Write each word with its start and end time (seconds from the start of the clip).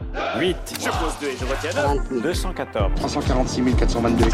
8. 0.00 0.56
Je 0.80 0.88
pose 0.90 1.18
2 1.20 1.26
et 1.26 1.36
je 1.36 1.44
retiens 1.44 2.20
214. 2.22 2.92
346 2.96 3.76
422. 3.76 4.24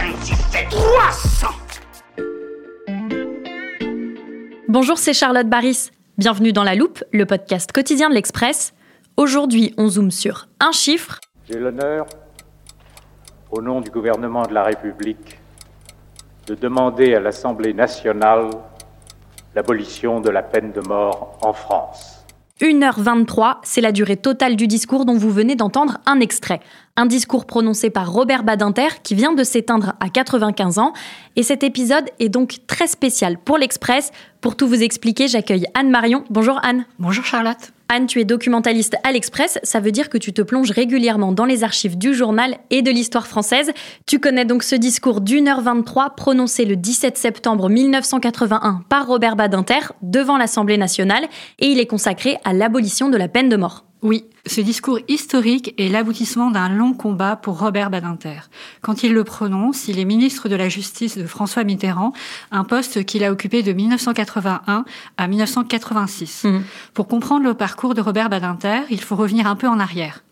Bonjour, 4.68 4.98
c'est 4.98 5.14
Charlotte 5.14 5.48
Baris. 5.48 5.90
Bienvenue 6.18 6.52
dans 6.52 6.64
La 6.64 6.74
Loupe, 6.74 7.02
le 7.12 7.24
podcast 7.24 7.72
quotidien 7.72 8.10
de 8.10 8.14
l'Express. 8.14 8.74
Aujourd'hui, 9.16 9.74
on 9.78 9.88
zoome 9.88 10.10
sur 10.10 10.48
un 10.60 10.72
chiffre. 10.72 11.20
J'ai 11.48 11.58
l'honneur, 11.58 12.06
au 13.50 13.62
nom 13.62 13.80
du 13.80 13.90
gouvernement 13.90 14.42
de 14.42 14.52
la 14.52 14.64
République, 14.64 15.38
de 16.46 16.54
demander 16.54 17.14
à 17.14 17.20
l'Assemblée 17.20 17.72
nationale 17.72 18.50
l'abolition 19.54 20.20
de 20.20 20.30
la 20.30 20.42
peine 20.42 20.72
de 20.72 20.80
mort 20.80 21.38
en 21.42 21.52
France. 21.52 22.13
1h23, 22.64 23.56
c'est 23.62 23.82
la 23.82 23.92
durée 23.92 24.16
totale 24.16 24.56
du 24.56 24.66
discours 24.66 25.04
dont 25.04 25.18
vous 25.18 25.30
venez 25.30 25.54
d'entendre 25.54 25.98
un 26.06 26.18
extrait. 26.20 26.60
Un 26.96 27.04
discours 27.04 27.44
prononcé 27.44 27.90
par 27.90 28.10
Robert 28.10 28.42
Badinter 28.42 28.88
qui 29.02 29.14
vient 29.14 29.34
de 29.34 29.44
s'éteindre 29.44 29.92
à 30.00 30.08
95 30.08 30.78
ans. 30.78 30.94
Et 31.36 31.42
cet 31.42 31.62
épisode 31.62 32.08
est 32.20 32.30
donc 32.30 32.60
très 32.66 32.86
spécial 32.86 33.36
pour 33.36 33.58
l'Express. 33.58 34.12
Pour 34.40 34.56
tout 34.56 34.66
vous 34.66 34.82
expliquer, 34.82 35.28
j'accueille 35.28 35.66
Anne 35.74 35.90
Marion. 35.90 36.24
Bonjour 36.30 36.58
Anne. 36.62 36.86
Bonjour 36.98 37.24
Charlotte. 37.26 37.73
Tu 38.08 38.20
es 38.20 38.24
documentaliste 38.24 38.96
à 39.04 39.12
l'Express, 39.12 39.58
ça 39.62 39.78
veut 39.78 39.92
dire 39.92 40.08
que 40.10 40.18
tu 40.18 40.32
te 40.32 40.42
plonges 40.42 40.72
régulièrement 40.72 41.30
dans 41.30 41.44
les 41.44 41.62
archives 41.62 41.96
du 41.96 42.12
journal 42.12 42.56
et 42.70 42.82
de 42.82 42.90
l'histoire 42.90 43.28
française. 43.28 43.70
Tu 44.04 44.18
connais 44.18 44.44
donc 44.44 44.64
ce 44.64 44.74
discours 44.74 45.20
d'une 45.20 45.46
heure 45.46 45.60
23 45.60 46.10
prononcé 46.16 46.64
le 46.64 46.74
17 46.74 47.16
septembre 47.16 47.68
1981 47.68 48.82
par 48.88 49.06
Robert 49.06 49.36
Badinter 49.36 49.92
devant 50.02 50.36
l'Assemblée 50.36 50.76
nationale 50.76 51.24
et 51.60 51.68
il 51.68 51.78
est 51.78 51.86
consacré 51.86 52.36
à 52.44 52.52
l'abolition 52.52 53.08
de 53.10 53.16
la 53.16 53.28
peine 53.28 53.48
de 53.48 53.56
mort. 53.56 53.84
Oui, 54.04 54.26
ce 54.44 54.60
discours 54.60 54.98
historique 55.08 55.72
est 55.78 55.88
l'aboutissement 55.88 56.50
d'un 56.50 56.68
long 56.68 56.92
combat 56.92 57.36
pour 57.36 57.58
Robert 57.58 57.88
Badinter. 57.88 58.40
Quand 58.82 59.02
il 59.02 59.14
le 59.14 59.24
prononce, 59.24 59.88
il 59.88 59.98
est 59.98 60.04
ministre 60.04 60.50
de 60.50 60.54
la 60.54 60.68
Justice 60.68 61.16
de 61.16 61.24
François 61.24 61.64
Mitterrand, 61.64 62.12
un 62.50 62.64
poste 62.64 63.06
qu'il 63.06 63.24
a 63.24 63.32
occupé 63.32 63.62
de 63.62 63.72
1981 63.72 64.84
à 65.16 65.26
1986. 65.26 66.44
Mhm. 66.44 66.64
Pour 66.92 67.08
comprendre 67.08 67.44
le 67.46 67.54
parcours 67.54 67.94
de 67.94 68.02
Robert 68.02 68.28
Badinter, 68.28 68.80
il 68.90 69.00
faut 69.00 69.16
revenir 69.16 69.46
un 69.46 69.56
peu 69.56 69.68
en 69.68 69.80
arrière. 69.80 70.22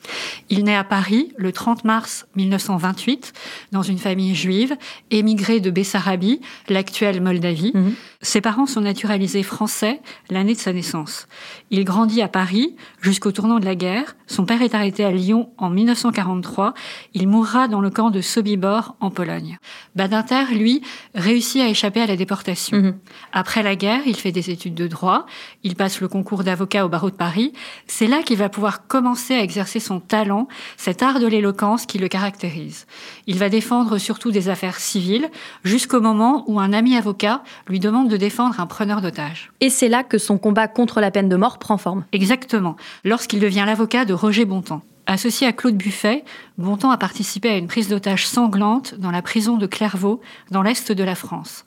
Il 0.51 0.65
naît 0.65 0.77
à 0.77 0.85
Paris 0.85 1.33
le 1.37 1.53
30 1.53 1.85
mars 1.85 2.27
1928 2.37 3.33
dans 3.73 3.83
une 3.83 3.99
famille 3.99 4.35
juive, 4.35 4.77
émigrée 5.11 5.61
de 5.61 5.71
Bessarabie, 5.71 6.41
l'actuelle 6.69 7.21
Moldavie. 7.21 7.73
Mhm. 7.75 7.95
Ses 8.21 8.41
parents 8.41 8.67
sont 8.67 8.81
naturalisés 8.81 9.43
français 9.43 10.01
l'année 10.31 10.55
de 10.55 10.59
sa 10.59 10.73
naissance. 10.73 11.27
Il 11.71 11.85
grandit 11.85 12.23
à 12.23 12.29
Paris 12.29 12.77
jusqu'au 13.01 13.33
tournant 13.33 13.59
de 13.59 13.65
la 13.65 13.75
guerre. 13.75 14.17
Son 14.27 14.45
père 14.45 14.63
est 14.63 14.75
arrêté 14.75 15.05
à 15.05 15.11
Lyon 15.11 15.51
en 15.59 15.71
1943. 15.71 16.75
Il 17.15 17.29
mourra 17.29 17.69
dans 17.69 17.81
le 17.81 17.91
camp 17.91 18.11
de 18.11 18.21
Sobibor 18.21 18.97
en 19.01 19.11
Pologne. 19.11 19.59
Badinter, 19.97 20.55
lui, 20.55 20.83
réussit 21.15 21.61
à 21.63 21.69
échapper 21.69 22.01
à 22.01 22.07
la 22.07 22.17
déportation. 22.17 22.79
Mhm. 22.79 22.95
Après 23.33 23.63
la 23.63 23.77
guerre, 23.77 24.03
il 24.07 24.17
fait 24.17 24.33
des 24.33 24.51
études 24.51 24.75
de 24.75 24.87
droit. 24.87 25.27
Il 25.65 25.75
passe 25.75 26.01
le 26.01 26.09
concours 26.09 26.45
d'avocat 26.45 26.87
au 26.87 26.89
barreau 26.89 27.11
de 27.11 27.17
Paris. 27.17 27.53
C'est 27.87 28.07
là 28.07 28.23
qu'il 28.23 28.39
va 28.39 28.49
pouvoir 28.49 28.87
commencer 28.87 29.35
à 29.35 29.43
exercer 29.43 29.81
son 29.81 30.01
talent, 30.01 30.32
cet 30.77 31.03
art 31.03 31.21
de 31.21 31.27
l'éloquence 31.27 31.87
qui 31.87 31.99
le 31.99 32.09
caractérise. 32.09 32.87
Il 33.27 33.39
va 33.39 33.49
défendre 33.49 33.99
surtout 33.99 34.31
des 34.31 34.49
affaires 34.49 34.79
civiles 34.79 35.29
jusqu'au 35.65 36.01
moment 36.01 36.45
où 36.47 36.61
un 36.61 36.73
ami 36.73 36.97
avocat 36.97 37.43
lui 37.69 37.81
demande 37.81 38.09
de 38.09 38.17
défendre 38.17 38.61
un 38.61 38.67
preneur 38.67 39.01
d'otages. 39.01 39.53
Et 39.61 39.71
c'est 39.71 39.89
là 39.89 40.03
que 40.03 40.19
son 40.19 40.39
combat 40.39 40.69
contre 40.69 41.01
la 41.01 41.11
peine 41.11 41.29
de 41.29 41.37
mort 41.37 41.59
prend 41.59 41.79
forme. 41.79 42.05
Exactement, 42.13 42.77
lorsqu'il 43.05 43.41
devient 43.41 43.65
l'avocat 43.67 44.05
de 44.05 44.15
Roger 44.15 44.45
Bontemps. 44.45 44.83
Associé 45.07 45.47
à 45.47 45.53
Claude 45.53 45.77
Buffet, 45.77 46.25
Bontemps 46.59 46.91
a 46.91 46.97
participé 46.97 47.49
à 47.49 47.57
une 47.57 47.67
prise 47.67 47.89
d'otage 47.89 48.27
sanglante 48.27 48.95
dans 48.95 49.11
la 49.11 49.23
prison 49.23 49.57
de 49.57 49.67
Clairvaux, 49.67 50.21
dans 50.51 50.63
l'est 50.63 50.93
de 50.93 51.05
la 51.05 51.17
France. 51.17 51.65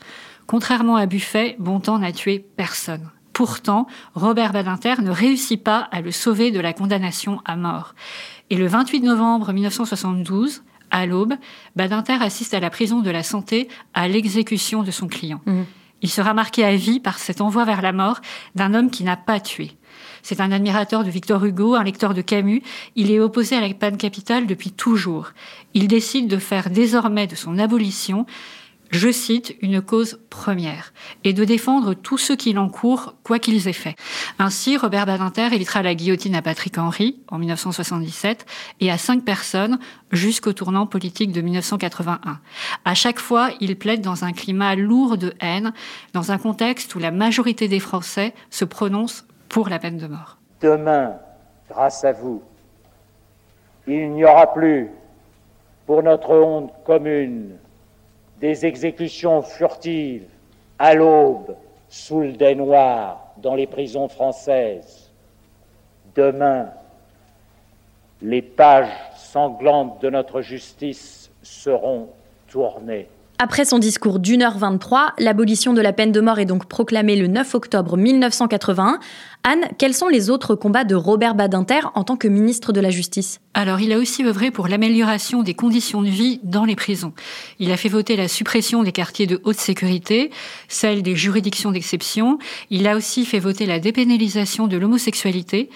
Contrairement 0.48 0.96
à 0.96 1.06
Buffet, 1.06 1.56
Bontemps 1.59 2.00
n'a 2.00 2.12
tué 2.12 2.40
personne. 2.56 3.09
Pourtant, 3.35 3.85
Robert 4.13 4.53
Badinter 4.53 5.01
ne 5.01 5.12
réussit 5.12 5.62
pas 5.62 5.90
à 5.91 6.00
le 6.00 6.12
sauver 6.12 6.51
de 6.51 6.62
la 6.62 6.72
condamnation 6.72 7.41
à 7.44 7.57
mort. 7.57 7.94
Et 8.50 8.56
le 8.56 8.66
28 8.66 9.01
novembre 9.01 9.51
1972, 9.51 10.63
à 10.90 11.06
l'aube, 11.06 11.34
Badinter 11.75 12.18
assiste 12.22 12.53
à 12.53 12.62
la 12.62 12.69
prison 12.69 13.01
de 13.01 13.12
la 13.12 13.24
Santé 13.24 13.68
à 13.94 14.07
l'exécution 14.07 14.84
de 14.84 14.91
son 14.91 15.07
client. 15.07 15.41
Mhm. 15.47 15.66
Il 16.01 16.09
sera 16.09 16.34
marqué 16.34 16.63
à 16.63 16.78
vie 16.78 17.01
par 17.01 17.19
cet 17.19 17.41
envoi 17.41 17.66
vers 17.66 17.81
la 17.81 17.91
mort 17.91 18.22
d'un 18.56 18.74
homme 18.74 18.90
qui 18.90 19.03
n'a 19.03 19.18
pas 19.18 19.41
tué. 19.41 19.72
C'est 20.24 20.40
un 20.40 20.53
admirateur 20.53 21.03
de 21.03 21.09
Victor 21.09 21.44
Hugo, 21.44 21.75
un 21.75 21.84
lecteur 21.84 22.13
de 22.13 22.22
Camus. 22.22 22.63
Il 22.95 23.12
est 23.12 23.19
opposé 23.19 23.57
à 23.57 23.62
la 23.62 23.74
peine 23.74 23.97
capitale 23.97 24.47
depuis 24.47 24.72
toujours. 24.72 25.31
Il 25.74 25.90
décide 25.90 26.29
de 26.29 26.38
faire 26.38 26.69
désormais 26.69 27.28
de 27.28 27.35
son 27.35 27.59
abolition, 27.59 28.25
je 28.91 29.12
cite, 29.12 29.56
une 29.62 29.81
cause 29.81 30.19
première, 30.29 30.94
et 31.23 31.34
de 31.34 31.44
défendre 31.44 31.94
tous 31.94 32.18
ceux 32.18 32.35
qui 32.35 32.53
l'encourent, 32.53 33.16
quoi 33.23 33.40
qu'ils 33.40 33.68
aient 33.68 33.73
fait. 33.73 33.96
Ainsi, 34.40 34.78
Robert 34.78 35.06
Badinter 35.06 35.50
évitera 35.53 35.81
la 35.81 35.96
guillotine 35.96 36.35
à 36.35 36.41
Patrick 36.41 36.78
Henry 36.78 37.19
en 37.29 37.38
1977 37.38 38.45
et 38.79 38.91
à 38.91 38.97
cinq 38.97 39.24
personnes 39.24 39.79
jusqu'au 40.12 40.53
tournant 40.53 40.88
politique 40.88 41.31
de 41.31 41.41
1981. 41.41 42.40
À 42.85 42.94
chaque 42.94 43.19
fois, 43.19 43.50
il 43.59 43.78
plaide 43.78 44.01
dans 44.01 44.24
un 44.24 44.31
climat 44.31 44.75
lourd 44.75 45.18
de 45.18 45.34
haine, 45.41 45.74
dans 46.13 46.31
un 46.31 46.38
contexte 46.38 46.95
où 46.95 47.00
la 47.00 47.12
majorité 47.12 47.68
des 47.68 47.79
Français 47.79 48.34
se 48.50 48.66
prononcent 48.66 49.25
pour 49.50 49.69
la 49.69 49.79
peine 49.79 49.97
de 49.97 50.07
mort. 50.07 50.38
Demain, 50.62 51.16
grâce 51.69 52.03
à 52.03 52.12
vous, 52.12 52.41
il 53.88 54.12
n'y 54.12 54.25
aura 54.25 54.53
plus, 54.53 54.90
pour 55.85 56.01
notre 56.01 56.31
honte 56.31 56.72
commune, 56.85 57.57
des 58.40 58.66
exécutions 58.66 59.41
furtives 59.41 60.28
à 60.78 60.94
l'aube 60.94 61.56
sous 61.90 62.22
le 62.22 62.34
dais 62.34 62.56
noir 62.56 63.34
dans 63.38 63.56
les 63.56 63.68
prisons 63.68 64.07
françaises. 64.07 65.12
Demain, 66.16 66.72
les 68.22 68.41
pages 68.41 68.91
sanglantes 69.16 70.01
de 70.01 70.09
notre 70.09 70.41
justice 70.41 71.29
seront 71.41 72.09
tournées. 72.47 73.07
Après 73.38 73.66
son 73.66 73.79
discours 73.79 74.19
d'une 74.19 74.44
heure 74.44 74.57
23, 74.57 75.13
l'abolition 75.19 75.73
de 75.73 75.81
la 75.81 75.91
peine 75.91 76.13
de 76.13 76.22
mort 76.22 76.40
est 76.40 76.46
donc 76.46 76.68
proclamée 76.68 77.18
le 77.18 77.28
9 77.28 77.56
octobre 77.56 77.97
1981. 77.97 79.00
Anne, 79.44 79.59
quels 79.78 79.94
sont 79.94 80.07
les 80.07 80.29
autres 80.29 80.56
combats 80.56 80.85
de 80.85 80.96
Robert 80.96 81.35
Badinter 81.35 81.81
en 81.95 82.06
tant 82.06 82.16
que 82.16 82.29
ministre 82.29 82.72
de 82.72 82.79
la 82.79 82.91
Justice? 82.91 83.41
Alors, 83.53 83.81
il 83.81 83.91
a 83.91 83.97
aussi 83.97 84.24
œuvré 84.24 84.51
pour 84.51 84.69
l'amélioration 84.69 85.44
des 85.44 85.53
conditions 85.53 86.01
de 86.01 86.07
vie 86.07 86.40
dans 86.44 86.63
les 86.63 86.78
prisons. 86.78 87.12
Il 87.59 87.74
a 87.74 87.78
fait 87.78 87.90
voter 87.90 88.16
la 88.16 88.29
suppression 88.29 88.84
des 88.84 88.94
quartiers 88.94 89.28
de 89.28 89.41
haute 89.44 89.59
sécurité, 89.59 90.31
celle 90.69 91.03
des 91.03 91.18
juridictions 91.18 91.72
d'exception. 91.72 92.40
Il 92.69 92.88
a 92.88 92.95
aussi 92.95 93.25
fait 93.25 93.40
voter 93.40 93.66
la 93.66 93.79
dépénalisation 93.79 94.68
de 94.68 94.78
l'homosexualité. 94.78 95.69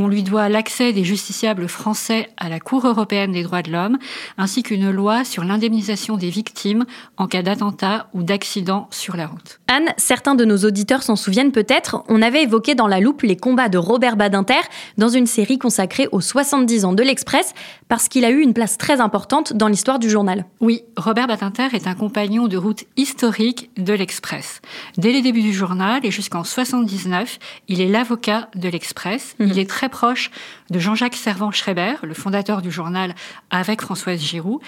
On 0.00 0.06
lui 0.06 0.22
doit 0.22 0.48
l'accès 0.48 0.92
des 0.92 1.02
justiciables 1.02 1.66
français 1.66 2.28
à 2.36 2.48
la 2.48 2.60
Cour 2.60 2.86
européenne 2.86 3.32
des 3.32 3.42
droits 3.42 3.62
de 3.62 3.72
l'homme, 3.72 3.98
ainsi 4.36 4.62
qu'une 4.62 4.92
loi 4.92 5.24
sur 5.24 5.42
l'indemnisation 5.42 6.16
des 6.16 6.30
victimes 6.30 6.84
en 7.16 7.26
cas 7.26 7.42
d'attentat 7.42 8.06
ou 8.14 8.22
d'accident 8.22 8.86
sur 8.92 9.16
la 9.16 9.26
route. 9.26 9.58
Anne, 9.66 9.92
certains 9.96 10.36
de 10.36 10.44
nos 10.44 10.58
auditeurs 10.58 11.02
s'en 11.02 11.16
souviennent 11.16 11.50
peut-être, 11.50 12.04
on 12.08 12.22
avait 12.22 12.44
évoqué 12.44 12.76
dans 12.76 12.86
la 12.86 13.00
loupe 13.00 13.22
les 13.22 13.36
combats 13.36 13.68
de 13.68 13.76
Robert 13.76 14.16
Badinter 14.16 14.60
dans 14.98 15.08
une 15.08 15.26
série 15.26 15.58
consacrée 15.58 16.06
aux 16.12 16.20
70 16.20 16.84
ans 16.84 16.92
de 16.92 17.02
l'Express, 17.02 17.52
parce 17.88 18.06
qu'il 18.06 18.24
a 18.24 18.30
eu 18.30 18.40
une 18.40 18.54
place 18.54 18.78
très 18.78 19.00
importante 19.00 19.52
dans 19.52 19.66
l'histoire 19.66 19.98
du 19.98 20.08
journal. 20.08 20.44
Oui, 20.60 20.84
Robert 20.96 21.26
Badinter 21.26 21.70
est 21.72 21.88
un 21.88 21.94
compagnon 21.94 22.46
de 22.46 22.56
route 22.56 22.84
historique 22.96 23.72
de 23.76 23.94
l'Express. 23.94 24.60
Dès 24.96 25.10
les 25.10 25.22
débuts 25.22 25.42
du 25.42 25.52
journal 25.52 26.06
et 26.06 26.12
jusqu'en 26.12 26.44
79, 26.44 27.40
il 27.66 27.80
est 27.80 27.88
l'avocat 27.88 28.48
de 28.54 28.68
l'Express. 28.68 29.34
Mhm. 29.40 29.48
Il 29.48 29.58
est 29.58 29.68
très 29.68 29.87
proche 29.88 30.30
de 30.70 30.78
Jean-Jacques 30.78 31.16
Servan-Schreiber, 31.16 31.94
le 32.02 32.14
fondateur 32.14 32.62
du 32.62 32.70
journal 32.70 33.14
avec 33.50 33.82
Françoise 33.82 34.20
Giroud. 34.20 34.60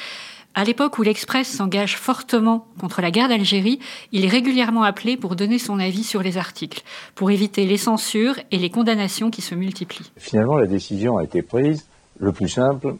À 0.54 0.64
l'époque 0.64 0.98
où 0.98 1.02
l'Express 1.02 1.48
s'engage 1.48 1.96
fortement 1.96 2.66
contre 2.80 3.02
la 3.02 3.12
guerre 3.12 3.28
d'Algérie, 3.28 3.78
il 4.10 4.24
est 4.24 4.28
régulièrement 4.28 4.82
appelé 4.82 5.16
pour 5.16 5.36
donner 5.36 5.58
son 5.58 5.78
avis 5.78 6.02
sur 6.02 6.22
les 6.22 6.38
articles, 6.38 6.82
pour 7.14 7.30
éviter 7.30 7.66
les 7.66 7.76
censures 7.76 8.34
et 8.50 8.58
les 8.58 8.68
condamnations 8.68 9.30
qui 9.30 9.42
se 9.42 9.54
multiplient. 9.54 10.10
Finalement, 10.16 10.58
la 10.58 10.66
décision 10.66 11.18
a 11.18 11.24
été 11.24 11.42
prise. 11.42 11.86
Le 12.18 12.32
plus 12.32 12.48
simple, 12.48 12.96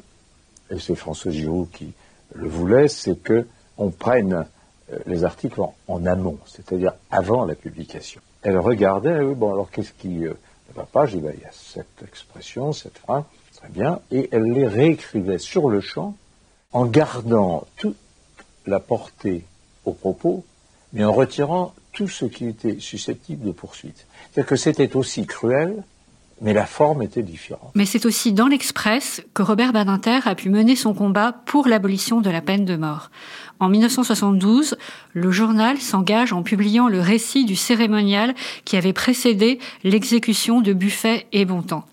et 0.71 0.79
c'est 0.79 0.95
François 0.95 1.33
Giroud 1.33 1.69
qui 1.73 1.93
le 2.35 2.49
voulait, 2.49 2.89
c'est 2.89 3.21
que 3.21 3.47
on 3.77 3.91
prenne 3.91 4.47
euh, 4.93 4.99
les 5.07 5.25
articles 5.25 5.61
en, 5.89 6.07
amont, 6.07 6.39
c'est-à-dire 6.47 6.93
avant 7.11 7.45
la 7.45 7.55
publication. 7.55 8.21
Elle 8.43 8.59
regardait, 8.59 9.21
oui, 9.21 9.35
bon, 9.35 9.53
alors 9.53 9.71
qu'est-ce 9.71 9.93
qui 9.93 10.25
ben, 10.75 10.87
il 11.15 11.43
y 11.43 11.45
a 11.45 11.53
cette 11.53 12.03
expression, 12.03 12.73
cette 12.73 12.99
phrase, 12.99 13.25
très 13.57 13.69
bien, 13.69 14.01
et 14.11 14.29
elle 14.33 14.45
les 14.45 14.67
réécrivait 14.67 15.39
sur 15.39 15.69
le 15.69 15.81
champ 15.81 16.15
en 16.73 16.87
gardant 16.87 17.67
toute 17.77 17.97
la 18.67 18.81
portée 18.81 19.45
aux 19.85 19.93
propos, 19.93 20.45
mais 20.93 21.05
en 21.05 21.13
retirant 21.13 21.75
tout 21.93 22.09
ce 22.09 22.25
qui 22.25 22.47
était 22.47 22.79
susceptible 22.79 23.45
de 23.45 23.53
poursuite. 23.53 24.07
C'est-à-dire 24.33 24.49
que 24.49 24.57
c'était 24.57 24.97
aussi 24.97 25.27
cruel 25.27 25.83
mais 26.41 26.53
la 26.53 26.67
forme 26.67 27.03
était 27.03 27.23
différente. 27.23 27.71
Mais 27.75 27.87
c'est 27.87 28.07
aussi 28.07 28.33
dans 28.33 28.47
l'Express 28.47 29.23
que 29.35 29.43
Robert 29.43 29.73
Badinter 29.73 30.21
a 30.25 30.35
pu 30.35 30.51
mener 30.51 30.77
son 30.77 30.95
combat 30.95 31.33
pour 31.47 31.69
l'abolition 31.69 32.21
de 32.21 32.31
la 32.31 32.41
peine 32.41 32.65
de 32.65 32.77
mort. 32.77 33.11
En 33.59 33.69
1972, 33.69 34.77
le 35.13 35.31
journal 35.31 35.79
s'engage 35.79 36.33
en 36.33 36.43
publiant 36.43 36.89
le 36.89 37.01
récit 37.01 37.45
du 37.45 37.57
cérémonial 37.57 38.35
qui 38.65 38.77
avait 38.77 38.95
précédé 38.95 39.59
l'exécution 39.85 40.63
de 40.63 40.73
Buffet 40.73 41.27
et 41.33 41.45
Bontemps. 41.45 41.85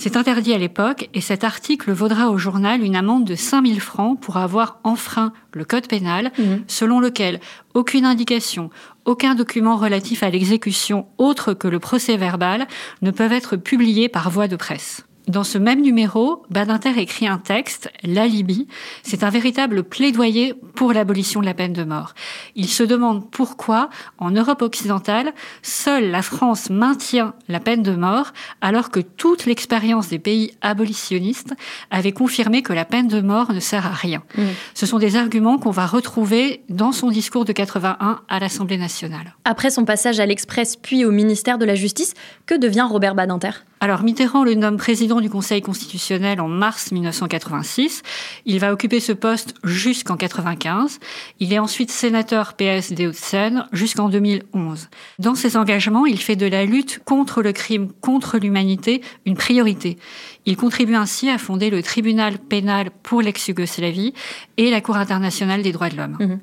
C'est 0.00 0.16
interdit 0.16 0.52
à 0.52 0.58
l'époque 0.58 1.08
et 1.12 1.20
cet 1.20 1.42
article 1.42 1.90
vaudra 1.90 2.30
au 2.30 2.38
journal 2.38 2.84
une 2.84 2.94
amende 2.94 3.24
de 3.24 3.34
5000 3.34 3.80
francs 3.80 4.20
pour 4.20 4.36
avoir 4.36 4.78
enfreint 4.84 5.32
le 5.54 5.64
code 5.64 5.88
pénal, 5.88 6.30
mhm. 6.38 6.62
selon 6.68 7.00
lequel 7.00 7.40
aucune 7.74 8.04
indication, 8.04 8.70
aucun 9.06 9.34
document 9.34 9.76
relatif 9.76 10.22
à 10.22 10.30
l'exécution 10.30 11.08
autre 11.18 11.52
que 11.52 11.66
le 11.66 11.80
procès 11.80 12.16
verbal 12.16 12.68
ne 13.02 13.10
peuvent 13.10 13.32
être 13.32 13.56
publiés 13.56 14.08
par 14.08 14.30
voie 14.30 14.46
de 14.46 14.54
presse. 14.54 15.04
Dans 15.28 15.44
ce 15.44 15.58
même 15.58 15.82
numéro, 15.82 16.42
Badinter 16.48 16.98
écrit 16.98 17.26
un 17.26 17.36
texte, 17.36 17.90
L'alibi. 18.02 18.66
C'est 19.02 19.22
un 19.22 19.28
véritable 19.28 19.84
plaidoyer 19.84 20.54
pour 20.74 20.94
l'abolition 20.94 21.40
de 21.40 21.44
la 21.44 21.52
peine 21.52 21.74
de 21.74 21.84
mort. 21.84 22.14
Il 22.56 22.68
se 22.68 22.82
demande 22.82 23.30
pourquoi, 23.30 23.90
en 24.16 24.30
Europe 24.30 24.62
occidentale, 24.62 25.34
seule 25.62 26.10
la 26.10 26.22
France 26.22 26.70
maintient 26.70 27.34
la 27.48 27.60
peine 27.60 27.82
de 27.82 27.94
mort, 27.94 28.32
alors 28.62 28.90
que 28.90 29.00
toute 29.00 29.44
l'expérience 29.44 30.08
des 30.08 30.18
pays 30.18 30.52
abolitionnistes 30.62 31.52
avait 31.90 32.12
confirmé 32.12 32.62
que 32.62 32.72
la 32.72 32.86
peine 32.86 33.08
de 33.08 33.20
mort 33.20 33.52
ne 33.52 33.60
sert 33.60 33.84
à 33.84 33.92
rien. 33.92 34.22
Mmh. 34.36 34.42
Ce 34.72 34.86
sont 34.86 34.98
des 34.98 35.16
arguments 35.16 35.58
qu'on 35.58 35.70
va 35.70 35.86
retrouver 35.86 36.62
dans 36.70 36.92
son 36.92 37.10
discours 37.10 37.44
de 37.44 37.52
81 37.52 38.20
à 38.26 38.38
l'Assemblée 38.38 38.78
nationale. 38.78 39.34
Après 39.44 39.70
son 39.70 39.84
passage 39.84 40.20
à 40.20 40.26
l'Express 40.26 40.76
puis 40.76 41.04
au 41.04 41.10
ministère 41.10 41.58
de 41.58 41.66
la 41.66 41.74
Justice, 41.74 42.14
que 42.46 42.54
devient 42.54 42.86
Robert 42.88 43.14
Badinter? 43.14 43.50
Alors 43.80 44.02
Mitterrand 44.02 44.42
le 44.42 44.54
nomme 44.54 44.76
président 44.76 45.17
du 45.20 45.30
Conseil 45.30 45.62
constitutionnel 45.62 46.40
en 46.40 46.48
mars 46.48 46.92
1986. 46.92 48.02
Il 48.46 48.58
va 48.60 48.72
occuper 48.72 49.00
ce 49.00 49.12
poste 49.12 49.54
jusqu'en 49.64 50.16
95. 50.16 51.00
Il 51.40 51.52
est 51.52 51.58
ensuite 51.58 51.90
sénateur 51.90 52.54
PS 52.54 52.92
des 52.92 53.06
Hauts-de-Seine 53.06 53.66
jusqu'en 53.72 54.08
2011. 54.08 54.88
Dans 55.18 55.34
ses 55.34 55.56
engagements, 55.56 56.06
il 56.06 56.18
fait 56.18 56.36
de 56.36 56.46
la 56.46 56.64
lutte 56.64 57.00
contre 57.04 57.42
le 57.42 57.52
crime, 57.52 57.92
contre 58.00 58.38
l'humanité, 58.38 59.02
une 59.26 59.36
priorité. 59.36 59.98
Il 60.46 60.56
contribue 60.56 60.94
ainsi 60.94 61.28
à 61.28 61.36
fonder 61.36 61.68
le 61.68 61.82
tribunal 61.82 62.38
pénal 62.38 62.90
pour 63.02 63.20
l'ex-Yougoslavie 63.20 64.14
et 64.56 64.70
la 64.70 64.80
Cour 64.80 64.96
internationale 64.96 65.62
des 65.62 65.72
droits 65.72 65.90
de 65.90 65.96
l'homme. 65.96 66.16
Mhm. 66.18 66.40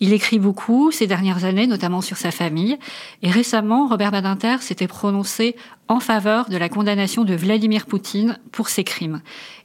Il 0.00 0.12
écrit 0.12 0.38
beaucoup 0.38 0.90
ces 0.92 1.06
dernières 1.06 1.44
années, 1.44 1.66
notamment 1.66 2.02
sur 2.02 2.18
sa 2.18 2.30
famille. 2.30 2.76
Et 3.22 3.30
récemment, 3.30 3.88
Robert 3.88 4.10
Badinter 4.10 4.56
s'était 4.60 4.86
prononcé 4.86 5.56
en 5.88 6.00
faveur 6.00 6.48
de 6.48 6.56
la 6.56 6.68
condamnation 6.68 7.24
de 7.24 7.34
Vladimir 7.34 7.86
Poutine 7.86 8.38
pour 8.52 8.68
ses 8.68 8.84
crimes. 8.84 9.20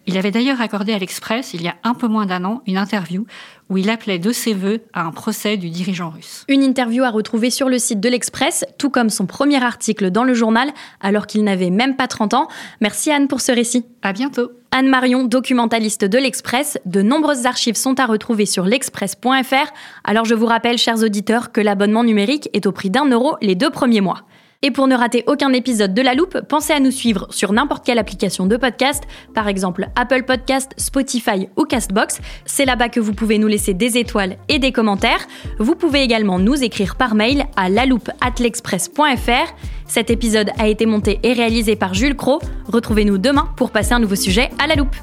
Il 0.08 0.18
avait 0.18 0.32
d'ailleurs 0.32 0.62
accordé 0.62 0.94
à 0.94 0.98
l'Express, 0.98 1.54
il 1.54 1.62
y 1.62 1.68
a 1.68 1.76
un 1.84 1.94
peu 1.94 2.08
moins 2.08 2.26
d'un 2.26 2.44
an, 2.44 2.62
une 2.66 2.78
interview 2.78 3.26
où 3.70 3.78
il 3.78 3.90
appelait 3.90 4.20
de 4.20 4.32
ses 4.32 4.54
voeux 4.54 4.82
à 4.94 5.04
un 5.04 5.12
procès 5.12 5.58
du 5.58 5.70
dirigeant 5.70 6.10
russe. 6.10 6.44
Une 6.50 6.64
interview 6.64 7.04
à 7.04 7.10
retrouver 7.10 7.50
sur 7.52 7.70
le 7.70 7.78
site 7.78 8.00
de 8.00 8.10
l'Express, 8.10 8.66
tout 8.78 8.90
comme 8.90 9.10
son 9.10 9.28
premier 9.28 9.64
article 9.64 10.10
dans 10.10 10.24
le 10.24 10.34
journal, 10.34 10.72
alors 11.00 11.28
qu'il 11.28 11.44
n'avait 11.44 11.70
même 11.70 11.96
pas 11.96 12.08
30 12.08 12.34
ans. 12.34 12.48
Merci 12.82 13.12
Anne 13.12 13.28
pour 13.28 13.42
ce 13.42 13.52
récit. 13.52 13.86
À 14.02 14.12
bientôt. 14.12 14.52
Anne 14.72 14.88
Marion, 14.88 15.24
documentaliste 15.24 16.06
de 16.06 16.18
l'Express, 16.18 16.80
de 16.86 17.02
nombreuses 17.02 17.46
archives 17.46 17.76
sont 17.76 18.00
à 18.00 18.06
retrouver 18.06 18.46
sur 18.46 18.66
l'express.fr. 18.66 19.72
Alors 20.04 20.26
je 20.26 20.34
vous 20.34 20.46
rappelle, 20.46 20.78
chers 20.78 21.04
auditeurs, 21.04 21.52
que 21.52 21.62
l'abonnement 21.62 22.04
numérique 22.04 22.50
est 22.54 22.66
au 22.66 22.72
prix 22.72 22.90
d'un 22.90 23.06
euro 23.06 23.36
les 23.42 23.56
deux 23.56 23.70
premiers 23.70 24.02
mois. 24.02 24.24
Et 24.64 24.70
pour 24.70 24.88
ne 24.88 24.96
rater 24.96 25.24
aucun 25.26 25.52
épisode 25.54 25.96
de 25.96 26.04
La 26.04 26.14
Loupe, 26.14 26.40
pensez 26.48 26.72
à 26.72 26.80
nous 26.80 26.92
suivre 26.92 27.26
sur 27.32 27.52
n'importe 27.52 27.84
quelle 27.84 27.98
application 27.98 28.46
de 28.46 28.58
podcast, 28.58 29.06
par 29.34 29.48
exemple 29.48 29.88
Apple 29.96 30.22
Podcast, 30.22 30.72
Spotify 30.78 31.50
ou 31.58 31.64
Castbox. 31.64 32.20
C'est 32.46 32.66
là-bas 32.66 32.90
que 32.90 33.00
vous 33.00 33.14
pouvez 33.14 33.40
nous 33.40 33.48
laisser 33.48 33.74
des 33.74 33.98
étoiles 33.98 34.38
et 34.50 34.60
des 34.60 34.72
commentaires. 34.72 35.26
Vous 35.58 35.74
pouvez 35.74 36.04
également 36.04 36.38
nous 36.38 36.64
écrire 36.64 36.96
par 36.96 37.16
mail 37.16 37.48
à 37.56 37.70
laloupe@l'express.fr. 37.70 39.56
Cet 39.88 40.12
épisode 40.12 40.52
a 40.60 40.68
été 40.68 40.86
monté 40.86 41.20
et 41.24 41.34
réalisé 41.34 41.76
par 41.76 41.96
Jules 41.96 42.16
Cro. 42.16 42.40
Retrouvez-nous 42.68 43.18
demain 43.18 43.50
pour 43.58 43.72
passer 43.72 43.94
un 43.94 44.00
nouveau 44.00 44.16
sujet 44.16 44.52
à 44.60 44.68
la 44.68 44.76
loupe. 44.76 44.96